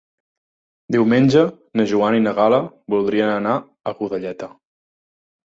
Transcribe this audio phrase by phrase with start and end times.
[0.95, 1.43] Diumenge
[1.81, 2.59] na Joana i na Gal·la
[2.95, 4.53] voldrien anar a Godelleta.